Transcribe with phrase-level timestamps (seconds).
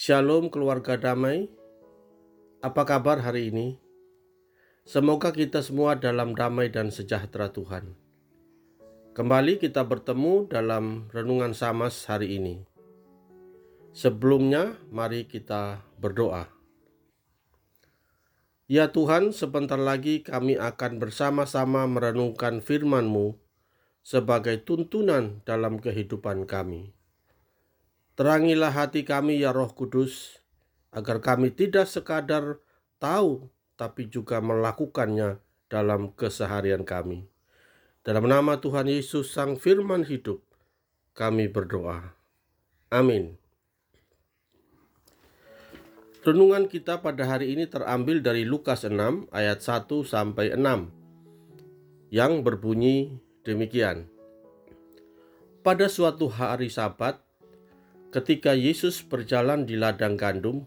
[0.00, 1.52] Shalom keluarga damai.
[2.64, 3.76] Apa kabar hari ini?
[4.88, 7.92] Semoga kita semua dalam damai dan sejahtera Tuhan.
[9.12, 12.64] Kembali kita bertemu dalam renungan Samas hari ini.
[13.92, 16.48] Sebelumnya, mari kita berdoa.
[18.72, 23.36] Ya Tuhan, sebentar lagi kami akan bersama-sama merenungkan firman-Mu
[24.00, 26.96] sebagai tuntunan dalam kehidupan kami.
[28.18, 30.40] Terangilah hati kami ya Roh Kudus,
[30.90, 32.58] agar kami tidak sekadar
[32.98, 37.30] tahu tapi juga melakukannya dalam keseharian kami.
[38.04, 40.42] Dalam nama Tuhan Yesus Sang Firman Hidup,
[41.14, 42.16] kami berdoa.
[42.90, 43.38] Amin.
[46.20, 50.92] Renungan kita pada hari ini terambil dari Lukas 6 ayat 1 sampai 6
[52.12, 53.16] yang berbunyi
[53.46, 54.04] demikian.
[55.64, 57.24] Pada suatu hari Sabat,
[58.10, 60.66] ketika Yesus berjalan di ladang gandum,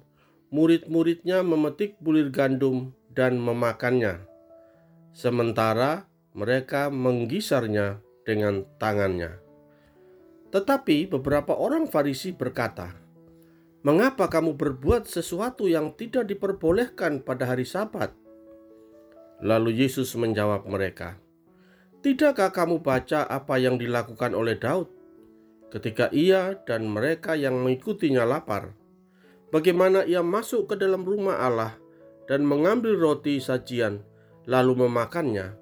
[0.50, 4.24] murid-muridnya memetik bulir gandum dan memakannya.
[5.12, 9.38] Sementara mereka menggisarnya dengan tangannya.
[10.50, 13.04] Tetapi beberapa orang Farisi berkata,
[13.84, 18.16] Mengapa kamu berbuat sesuatu yang tidak diperbolehkan pada hari Sabat?
[19.44, 21.20] Lalu Yesus menjawab mereka,
[22.00, 24.88] "Tidakkah kamu baca apa yang dilakukan oleh Daud
[25.74, 28.78] ketika ia dan mereka yang mengikutinya lapar?
[29.50, 31.74] Bagaimana ia masuk ke dalam rumah Allah
[32.30, 34.06] dan mengambil roti sajian,
[34.46, 35.58] lalu memakannya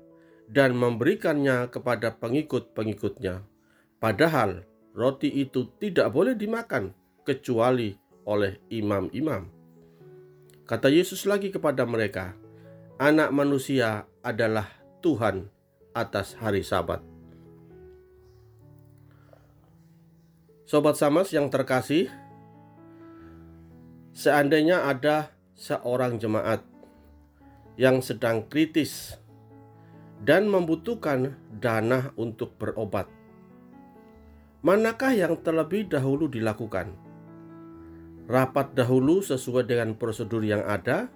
[0.52, 3.48] dan memberikannya kepada pengikut-pengikutnya,
[4.04, 6.92] padahal roti itu tidak boleh dimakan
[7.24, 7.96] kecuali
[8.28, 9.48] oleh imam-imam.
[10.68, 12.36] Kata Yesus lagi kepada mereka,
[13.00, 14.68] "Anak manusia adalah
[15.04, 15.48] Tuhan
[15.92, 17.11] atas hari Sabat."
[20.66, 22.08] Sobat Samas yang terkasih,
[24.16, 26.64] seandainya ada seorang jemaat
[27.78, 29.18] yang sedang kritis
[30.22, 33.10] dan membutuhkan dana untuk berobat,
[34.62, 37.12] manakah yang terlebih dahulu dilakukan?
[38.32, 41.12] rapat dahulu sesuai dengan prosedur yang ada,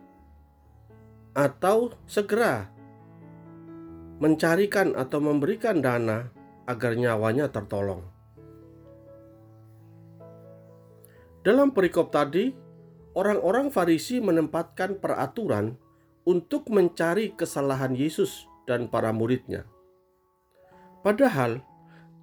[1.31, 2.67] atau segera
[4.19, 6.27] mencarikan atau memberikan dana
[6.67, 8.14] agar nyawanya tertolong.
[11.45, 12.49] Dalam perikop tadi,
[13.13, 15.77] orang-orang Farisi menempatkan peraturan
[16.25, 19.69] untuk mencari kesalahan Yesus dan para muridnya.
[21.05, 21.61] Padahal,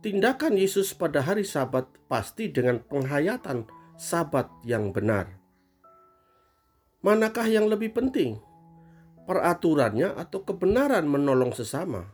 [0.03, 5.31] tindakan Yesus pada hari Sabat pasti dengan penghayatan sabat yang benar.
[7.07, 8.43] Manakah yang lebih penting?
[9.23, 12.11] Peraturannya atau kebenaran menolong sesama?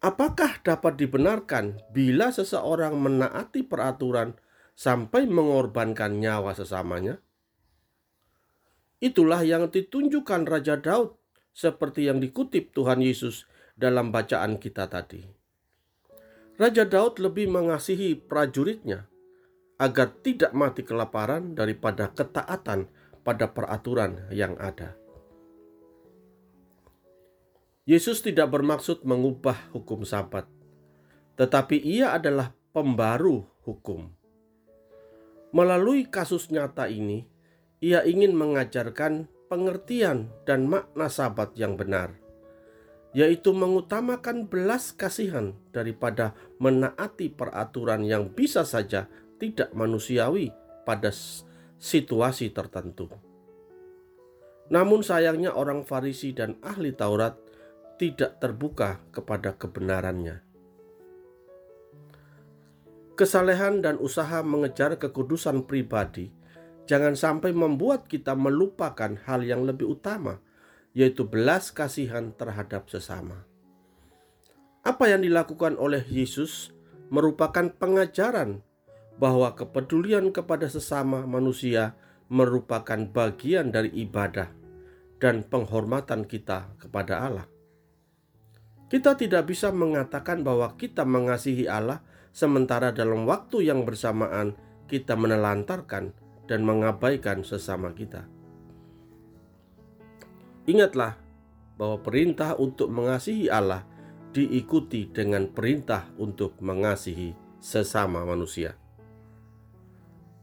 [0.00, 4.32] Apakah dapat dibenarkan bila seseorang menaati peraturan
[4.76, 7.18] sampai mengorbankan nyawa sesamanya?
[9.00, 11.16] Itulah yang ditunjukkan Raja Daud
[11.56, 15.24] seperti yang dikutip Tuhan Yesus dalam bacaan kita tadi.
[16.56, 19.04] Raja Daud lebih mengasihi prajuritnya
[19.76, 22.88] agar tidak mati kelaparan daripada ketaatan
[23.20, 24.96] pada peraturan yang ada.
[27.84, 30.48] Yesus tidak bermaksud mengubah hukum Sabat,
[31.36, 34.10] tetapi Ia adalah pembaru hukum.
[35.54, 37.26] Melalui kasus nyata ini,
[37.84, 42.16] Ia ingin mengajarkan pengertian dan makna Sabat yang benar,
[43.12, 49.06] yaitu mengutamakan belas kasihan daripada menaati peraturan yang bisa saja
[49.36, 50.50] tidak manusiawi
[50.88, 51.12] pada
[51.76, 53.12] situasi tertentu.
[54.72, 57.38] Namun sayangnya orang Farisi dan ahli Taurat
[57.96, 60.45] tidak terbuka kepada kebenarannya.
[63.16, 66.28] Kesalehan dan usaha mengejar kekudusan pribadi
[66.86, 70.38] jangan sampai membuat kita melupakan hal yang lebih utama,
[70.94, 73.42] yaitu belas kasihan terhadap sesama.
[74.86, 76.70] Apa yang dilakukan oleh Yesus
[77.10, 78.62] merupakan pengajaran
[79.18, 81.98] bahwa kepedulian kepada sesama manusia
[82.30, 84.46] merupakan bagian dari ibadah
[85.18, 87.46] dan penghormatan kita kepada Allah.
[88.86, 92.05] Kita tidak bisa mengatakan bahwa kita mengasihi Allah
[92.36, 94.52] sementara dalam waktu yang bersamaan
[94.92, 96.12] kita menelantarkan
[96.44, 98.28] dan mengabaikan sesama kita.
[100.68, 101.16] Ingatlah
[101.80, 103.88] bahwa perintah untuk mengasihi Allah
[104.36, 108.76] diikuti dengan perintah untuk mengasihi sesama manusia.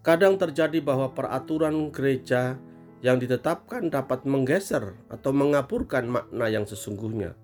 [0.01, 2.57] Kadang terjadi bahwa peraturan gereja
[3.05, 7.37] yang ditetapkan dapat menggeser atau mengaburkan makna yang sesungguhnya.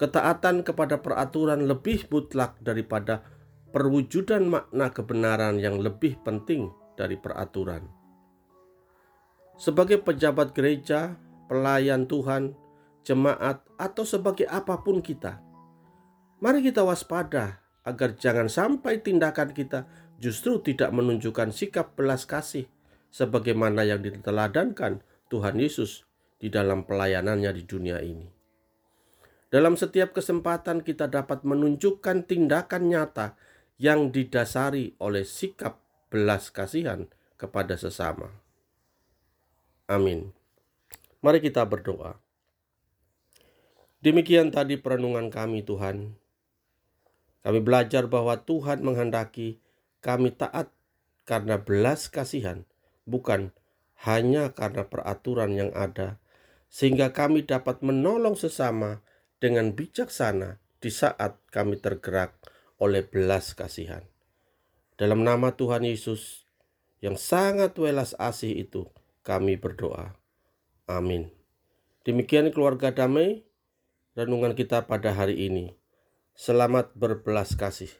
[0.00, 3.20] Ketaatan kepada peraturan lebih mutlak daripada
[3.68, 7.84] perwujudan makna kebenaran yang lebih penting dari peraturan.
[9.60, 11.20] Sebagai pejabat gereja,
[11.52, 12.56] pelayan Tuhan,
[13.04, 15.44] jemaat, atau sebagai apa pun kita,
[16.40, 19.84] mari kita waspada agar jangan sampai tindakan kita
[20.16, 22.72] justru tidak menunjukkan sikap belas kasih
[23.12, 26.08] sebagaimana yang diteladankan Tuhan Yesus
[26.40, 28.39] di dalam pelayanannya di dunia ini.
[29.50, 33.34] Dalam setiap kesempatan kita dapat menunjukkan tindakan nyata
[33.82, 38.30] yang didasari oleh sikap belas kasihan kepada sesama.
[39.90, 40.30] Amin.
[41.18, 42.14] Mari kita berdoa.
[44.00, 46.14] Demikian tadi perenungan kami Tuhan.
[47.42, 49.58] Kami belajar bahwa Tuhan menghendaki
[49.98, 50.70] kami taat
[51.26, 52.64] karena belas kasihan,
[53.02, 53.50] bukan
[54.06, 56.22] hanya karena peraturan yang ada,
[56.70, 59.02] sehingga kami dapat menolong sesama
[59.40, 62.36] dengan bijaksana di saat kami tergerak
[62.76, 64.04] oleh belas kasihan.
[65.00, 66.44] Dalam nama Tuhan Yesus
[67.00, 68.84] yang sangat welas asih itu,
[69.24, 70.12] kami berdoa.
[70.84, 71.32] Amin.
[72.04, 73.44] Demikian keluarga damai
[74.12, 75.72] renungan kita pada hari ini.
[76.36, 77.92] Selamat berbelas kasih.